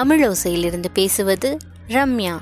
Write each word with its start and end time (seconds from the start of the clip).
தமிழோசையிலிருந்து 0.00 0.84
பேசுவது 0.92 1.56
ரம்யா. 1.88 2.38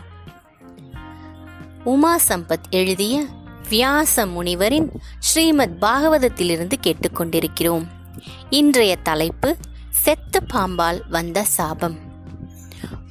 உமா 1.85 2.19
சம்பத் 2.29 2.69
எழுதிய 2.71 3.25
வியாச 3.69 4.27
முனிவரின் 4.27 4.89
ஸ்ரீமத் 5.19 5.77
பாகவதத்திலிருந்து 5.81 6.73
கேட்டுக்கொண்டிருக்கிறோம். 6.83 7.87
இன்றைய 8.51 8.97
தலைப்பு 8.97 9.57
செத்த 9.91 10.41
பாம்பால் 10.55 11.01
வந்த 11.09 11.43
சாபம். 11.43 11.99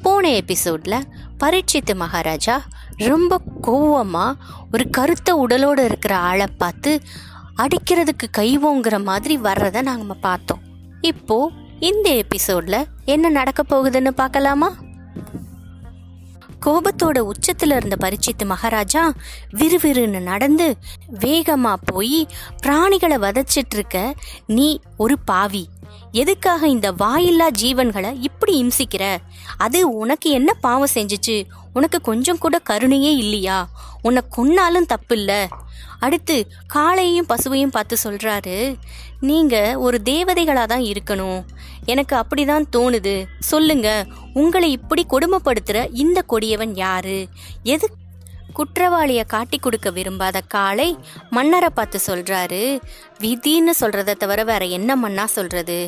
போன 0.02 0.29
எபிசோட்ல 0.29 1.02
பரீட்சித்து 1.43 1.95
மகாராஜா 1.95 2.64
ரொம்ப 2.98 3.41
கோவமா 3.61 4.34
ஒரு 4.73 4.89
கருத்த 4.89 5.36
உடலோடு 5.36 5.86
இருக்கிற 5.86 6.18
ஆளை 6.18 6.45
பார்த்து 6.57 7.02
அடிக்கிறதுக்கு 7.57 8.27
கைவோங்கிற 8.38 9.04
மாதிரி 9.04 9.38
வர்றத 9.38 9.81
நாங்கள் 9.81 10.17
பார்த்தோம். 10.17 10.61
இப்போது 11.02 11.66
இந்த 11.80 12.23
எபிசோட்ல 12.23 12.86
என்ன 13.05 13.30
நடக்க 13.30 13.63
போகுதுன்னு 13.70 14.12
பார்க்கலாமா? 14.16 14.76
கோபத்தோட 16.67 17.31
உச்சத்துல 17.31 17.76
இருந்த 17.76 17.95
பரிச்சித்து 17.99 18.45
மகாராஜா 18.45 19.13
விறுவிறுன்னு 19.53 20.20
நடந்து 20.20 20.77
வேகமா 21.20 21.73
போய் 21.85 22.27
பிராணிகளை 22.63 23.17
வதச்சிட்டு 23.17 23.73
இருக்க 23.73 24.16
நீ 24.48 24.80
ஒரு 24.98 25.20
பாவி. 25.20 25.70
எதுக்காக 26.12 26.67
இந்த 26.67 26.91
வாயில்லா 26.91 27.48
ஜீவன்களை 27.62 28.17
இப்படி 28.21 28.63
இம்சிக்கிற? 28.63 29.17
அது 29.57 29.90
உனக்கு 29.90 30.30
என்ன 30.30 30.53
பாவம் 30.53 30.88
செஞ்சுச்சு? 30.93 31.45
உனக்கு 31.73 32.02
கொஞ்சம் 32.02 32.38
கூட 32.38 32.59
கருணையே 32.59 33.15
இல்லையா? 33.15 33.70
உன்னை 34.02 34.21
கொன்னாலும் 34.38 34.88
தப்பில்ல. 34.88 35.45
அடுத்து 35.99 36.48
காளையையும் 36.73 37.29
பசுவையும் 37.29 37.68
பார்த்து 37.68 37.98
சொல்றாரு 38.04 38.76
நீங்க 39.20 39.79
ஒரு 39.79 40.02
தேவதைகளா 40.05 40.65
தான் 40.65 40.81
இருக்கணும். 40.81 41.43
எனக்கு 41.85 42.15
அப்படிதான் 42.15 42.63
தோணுது. 42.77 43.26
சொல்லுங்க. 43.40 44.05
உங்களை 44.38 44.70
இப்படி 44.71 45.04
கொடுமைப்படுத்துற 45.10 45.77
இந்த 46.04 46.20
கொடியவன் 46.21 46.74
யாரு? 46.76 47.18
எது 47.63 47.88
குற்றவாளிய 48.57 49.21
காட்டி 49.27 49.57
கொடுக்க 49.57 49.88
விரும்பாத 49.91 50.38
காளை 50.48 50.90
மன்னரை 51.29 51.70
பார்த்து 51.70 51.99
சொல்றாரு. 52.07 52.62
விதின்னு 53.20 53.74
சொல்றத 53.82 54.16
தவிர 54.24 54.44
வேற 54.44 54.63
என்ன 54.77 54.96
மண்ணா 54.96 55.26
சொல்றது? 55.38 55.79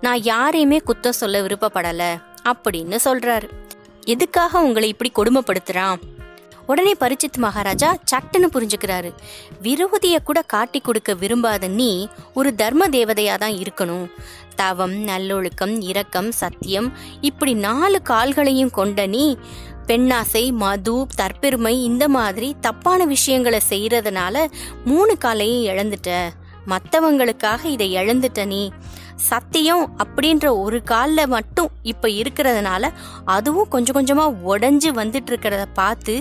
நான் 0.00 0.22
யாரையுமே 0.22 0.78
குத்தம் 0.86 1.20
சொல்ல 1.22 1.42
விருப்பப்படல 1.46 2.02
அப்படின்னு 2.44 2.98
சொல்றாரு. 3.04 3.48
எதுக்காக 4.04 4.60
உங்களை 4.60 4.88
இப்படி 4.88 5.10
கொடுமைப்படுத்துறான்? 5.14 6.02
உடனே 6.66 6.94
பரிச்சித் 7.00 7.36
மகாராஜா 7.36 7.96
சட்டுன்னு 8.10 8.46
புரிஞ்சுக்கிறாரு. 8.54 9.10
விரோதிய 9.62 10.16
கூட 10.24 10.42
காட்டி 10.42 10.80
கொடுக்க 10.80 11.14
விரும்பாத 11.14 11.68
நீ 11.68 12.08
ஒரு 12.34 12.54
தர்ம 12.54 12.88
தேவதையா 12.88 13.34
தான் 13.38 13.52
இருக்கணும். 13.52 14.06
தவம் 14.56 14.92
நல்லொழுக்கம் 14.92 15.80
இரக்கம் 15.80 16.32
சத்தியம் 16.32 16.92
இப்படி 17.20 17.54
நாலு 17.54 18.00
கால்களையும் 18.04 18.70
கொண்ட 18.70 19.06
நீ 19.06 19.38
பெண்ணாசை 19.86 20.52
மது 20.52 21.06
தற்பெருமை 21.16 21.68
இந்த 21.68 22.08
மாதிரி 22.08 22.56
தப்பான 22.60 23.04
விஷயங்களை 23.04 23.60
செய்யறதுனால 23.68 24.46
மூணு 24.84 25.18
காலையும் 25.18 25.76
இழந்துட்ட. 25.76 26.28
மத்தவங்களுக்காக 26.66 27.64
இதை 27.64 27.88
இழந்துட்ட 27.96 28.46
நீ. 28.46 28.72
சத்தியம் 29.28 29.84
அப்படின்ற 30.02 30.46
ஒரு 30.62 30.82
காலில் 30.82 31.26
மட்டும் 31.26 31.70
இப்போ 31.82 32.08
இருக்கிறதுனால 32.08 32.90
அதுவும் 33.24 33.68
கொஞ்சம் 33.68 33.94
கொஞ்சமாக 33.94 34.36
உடஞ்சி 34.50 34.90
வந்துட்டு 35.00 35.30
இருக்கிறத 35.32 35.64
பார்த்து 35.74 36.14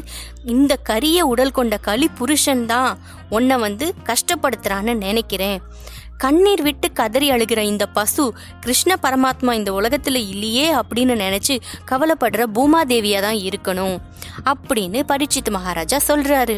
இந்த 0.45 0.75
கரிய 0.75 1.25
உடல் 1.25 1.51
கொண்ட 1.51 1.77
களி 1.77 2.07
புருஷன் 2.09 2.65
தான் 2.65 2.99
உன்னை 3.29 3.57
வந்து 3.57 3.93
கஷ்டப்படுத்துறான்னு 4.03 4.93
நினைக்கிறேன். 4.97 5.59
கண்ணீர் 6.17 6.61
விட்டு 6.61 6.87
கதறி 6.91 7.27
அழுகிற 7.31 7.59
இந்த 7.59 7.85
பசு 7.85 8.33
கிருஷ்ண 8.59 8.95
பரமாத்மா 9.01 9.51
இந்த 9.51 9.71
உலகத்துல 9.71 10.15
இல்லையே 10.15 10.67
அப்படின்னு 10.75 11.15
நினைச்சு 11.23 11.55
கவலைப்படுற 11.91 12.43
பூமாதேவியா 12.53 13.21
தான் 13.21 13.39
இருக்கணும் 13.47 13.97
அப்படின்னு 14.51 15.01
பரீட்சித் 15.07 15.49
மகாராஜா 15.49 15.99
சொல்றாரு. 16.07 16.55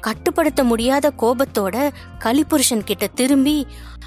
கட்டுப்படுத்த 0.00 0.64
முடியாத 0.64 1.12
கோபத்தோட 1.18 1.90
கலிபுருஷன் 2.18 2.84
கிட்ட 2.84 3.06
திரும்பி 3.06 3.66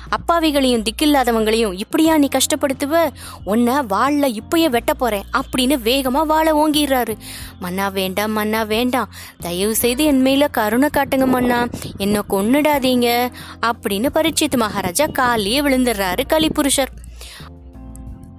அப்பாவிகளையும் 0.10 0.84
திக்கில்லாதவங்களையும் 0.84 1.78
இப்படியா 1.78 2.18
நீ 2.18 2.28
கஷ்டப்படுத்துவ? 2.28 3.10
உன்னை 3.44 3.74
வாள்ல 3.74 4.40
இப்பயே 4.40 4.70
வெட்ட 4.70 4.94
போறேன் 4.94 5.24
அப்படின்னு 5.34 5.76
வேகமா 5.84 6.26
வாழ 6.26 6.68
ஓங்கிடுறாரு. 6.68 7.18
மன்னா 7.60 7.88
வேண்டாம் 7.88 8.32
மன்னா 8.32 8.64
வேண்டாம். 8.64 9.14
தயவு 9.40 9.76
செய்து 9.76 10.04
என் 10.04 10.22
மேல 10.22 10.48
கருணை 10.48 10.90
காட்டுங்க 10.94 11.28
மன்னா. 11.28 11.68
என்ன 11.98 12.22
கொன்னுடாதீங்க 12.30 13.32
அப்படின்னு 13.66 14.10
பரிட்சித்து 14.14 14.58
மகாராஜா 14.58 15.06
காலியே 15.06 15.60
விழுந்துடுறாரு 15.62 16.20
கலிபுருஷர் 16.30 16.92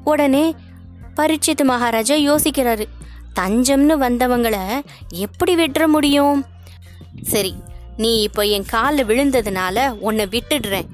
உடனே 0.04 0.54
பரிட்சித்து 1.16 1.64
மகாராஜா 1.64 2.14
யோசிக்கிறாரு 2.14 2.86
தஞ்சம்னு 3.40 3.96
வந்தவங்களை 3.96 4.80
எப்படி 5.08 5.54
வெட்டுற 5.54 5.86
முடியும்? 5.86 6.44
சரி 7.20 7.54
நீ 7.96 8.22
இப்போ 8.22 8.42
என் 8.42 8.64
காலில் 8.64 9.06
விழுந்ததுனால 9.06 9.88
உன்னை 9.88 10.26
விட்டுடுறேன். 10.26 10.86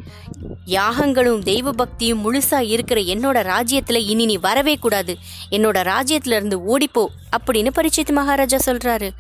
யாகங்களும் 0.66 1.42
தெய்வ 1.42 1.72
பக்தியும் 1.72 2.22
முழுசா 2.24 2.58
இருக்கிற 2.60 3.00
என்னோட 3.00 3.46
ராஜ்யத்துல 3.46 3.94
இனி 3.94 4.24
நீ 4.26 4.36
வரவே 4.36 4.76
கூடாது. 4.76 5.16
என்னோட 5.50 5.90
ராஜ்யத்துல 5.92 6.36
இருந்து 6.36 6.78
ஓடிப்போ 6.78 7.06
அப்படின்னு 7.36 7.68
பரிச்சித் 7.74 8.10
மகாராஜா 8.10 8.58
சொல்றாரு. 8.66 9.10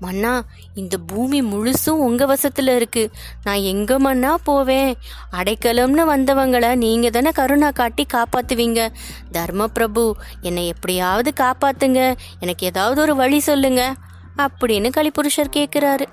மன்னா 0.00 0.44
இந்த 0.74 0.98
பூமி 0.98 1.42
முழுசும் 1.42 2.00
உங்க 2.06 2.26
வசத்துல 2.26 2.76
இருக்கு. 2.76 3.10
நான் 3.44 3.60
எங்க 3.60 3.98
மன்னா 3.98 4.36
போவேன்? 4.36 4.96
அடைக்கலம்னு 5.32 6.04
வந்தவங்கள 6.08 6.74
நீங்க 6.74 7.10
தானே 7.10 7.30
கருணா 7.30 7.70
காட்டி 7.70 8.06
காப்பாத்துவீங்க. 8.12 8.88
தர்ம 9.32 9.68
பிரபு 9.68 10.16
என்னை 10.40 10.66
எப்படியாவது 10.66 11.32
காப்பாத்துங்க. 11.40 12.16
எனக்கு 12.40 12.66
ஏதாவது 12.66 13.00
ஒரு 13.00 13.16
வழி 13.16 13.40
சொல்லுங்க 13.40 13.94
அப்படின்னு 14.36 14.90
கலிபுருஷர் 14.96 15.54
கேட்கிறாரு 15.56 16.04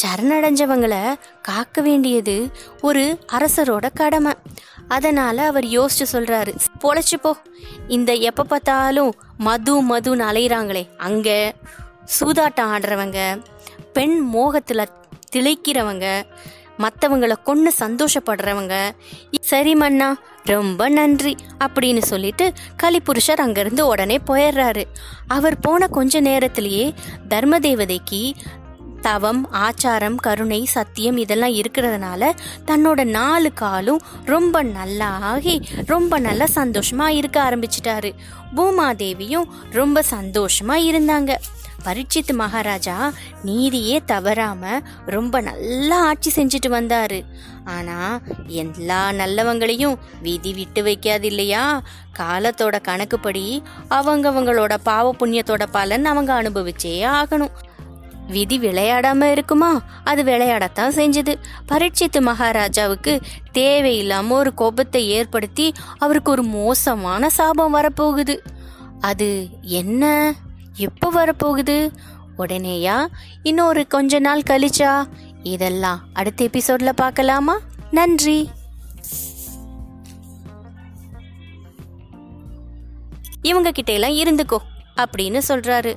சரணடைஞ்சவங்களை 0.00 1.14
காக்க 1.42 1.80
வேண்டியது 1.80 2.50
ஒரு 2.80 3.18
அரசரோட 3.32 3.88
கடமை. 3.94 4.32
அதனால 4.88 5.46
அவர் 5.46 5.64
யோசிச்சு 5.64 6.06
சொல்றாரு 6.12 6.52
பொழைச்சு 6.82 7.18
போ. 7.22 7.36
இந்த 7.88 8.12
எப்ப 8.12 8.44
பார்த்தாலும் 8.44 9.12
மது 9.38 9.74
மதுன்னு 9.90 10.24
அலையிறாங்களே 10.30 10.84
அங்க 10.96 11.54
சூதாட்டம் 12.20 12.72
ஆடுறவங்க 12.74 13.44
பெண் 13.92 14.16
மோகத்துல 14.34 14.86
திளைக்கிறவங்க 15.34 16.22
மற்றவங்களை 16.78 17.42
கொண்டு 17.42 17.72
சந்தோஷப்படுறவங்க 17.78 18.90
சரி 19.40 19.74
மன்னா 19.74 20.16
ரொம்ப 20.44 20.88
நன்றி 20.88 21.36
அப்படின்னு 21.64 22.02
சொல்லிட்டு 22.02 22.52
கலிபுருஷர் 22.82 23.44
அங்கிருந்து 23.46 23.86
உடனே 23.86 24.18
போயிடுறாரு. 24.26 24.84
அவர் 25.28 25.58
போன 25.58 25.88
கொஞ்ச 25.88 26.20
நேரத்திலேயே 26.20 26.94
தர்ம 27.28 27.58
தேவதைக்கு 27.58 28.32
தவம் 29.00 29.48
ஆச்சாரம் 29.52 30.14
கருணை 30.14 30.64
சத்தியம் 30.64 31.16
இதெல்லாம் 31.16 31.52
இருக்கிறதுனால 31.52 32.32
தன்னோட 32.66 33.04
நாலு 33.04 33.52
காலும் 33.52 34.00
ரொம்ப 34.24 34.62
நல்லா 34.62 35.08
ஆகி 35.08 35.68
ரொம்ப 35.86 36.18
நல்லா 36.18 36.46
சந்தோஷமா 36.54 37.06
இருக்க 37.06 37.42
ஆரம்பிச்சிட்டாரு. 37.42 38.14
பூமாதேவியும் 38.56 39.48
ரொம்ப 39.70 40.02
சந்தோஷமா 40.10 40.76
இருந்தாங்க. 40.90 41.34
பரீட்சித் 41.84 42.32
மகாராஜா 42.32 43.12
நீதியே 43.42 44.02
தவறாம 44.06 44.80
ரொம்ப 45.06 45.40
நல்லா 45.40 46.04
ஆட்சி 46.04 46.30
செஞ்சுட்டு 46.34 46.68
வந்தாரு. 46.68 47.24
ஆனா 47.64 48.20
எல்லா 48.46 49.10
நல்லவங்களையும் 49.10 49.96
விதி 50.22 50.52
விட்டு 50.52 50.82
வைக்காது 50.82 51.22
இல்லையா 51.22 51.82
காலத்தோட 52.18 52.80
கணக்குப்படி 52.80 53.62
அவங்கவங்களோட 53.90 54.76
பாவ 54.82 55.14
புண்ணியத்தோட 55.18 55.66
பலன் 55.70 56.04
அவங்க 56.04 56.42
அனுபவிச்சே 56.42 56.94
ஆகணும். 57.16 57.50
விதி 58.30 58.58
விளையாடாம 58.58 59.22
இருக்குமா? 59.22 59.82
அது 60.04 60.22
விளையாடத்தான் 60.22 60.94
செஞ்சது. 60.94 61.34
பரீட்சித்து 61.66 62.20
மகாராஜாவுக்கு 62.20 63.20
தேவையில்லாம 63.54 64.28
ஒரு 64.28 64.54
கோபத்தை 64.54 65.08
ஏற்படுத்தி 65.08 65.72
அவருக்கு 65.98 66.30
ஒரு 66.30 66.42
மோசமான 66.42 67.28
சாபம் 67.28 67.74
வரப்போகுது. 67.74 68.38
அது 69.00 69.48
என்ன? 69.60 70.34
எப்போ 70.76 71.12
வரப்போகுது? 71.12 71.92
உடனேயா 72.38 73.06
இன்னொரு 73.42 73.86
கொஞ்ச 73.86 74.18
நாள் 74.18 74.40
கழிச்சா? 74.40 75.06
இதெல்லாம் 75.42 76.00
அடுத்த 76.12 76.44
எபிசோட்ல 76.44 76.88
பார்க்கலாமா? 76.88 77.58
நன்றி. 77.90 78.50
இவங்க 83.42 83.70
கிட்ட 83.70 83.92
எல்லாம் 83.92 84.10
இருந்துக்கோ 84.10 84.56
அப்படின்னு 84.96 85.40
சொல்றாரு. 85.48 85.94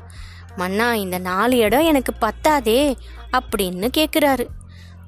மன்னா 0.56 0.94
இந்த 0.94 1.18
நாலு 1.18 1.58
இடம் 1.58 1.86
எனக்கு 1.86 2.14
பத்தாதே 2.22 2.96
அப்படின்னு 3.32 3.88
கேட்குறாரு 3.98 4.46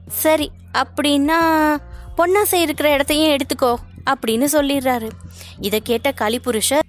சரி 0.07 0.51
அப்படின்னா 0.73 1.39
பொன்னாசை 2.17 2.53
இருக்கிற 2.53 2.89
இடத்தையும் 2.89 3.37
எடுத்துக்கோ 3.37 3.75
அப்படின்னு 4.09 4.47
சொல்லிடுறாரு. 4.53 5.09
இதை 5.59 5.81
கேட்ட 5.81 6.13
கலிபுருஷர் 6.21 6.83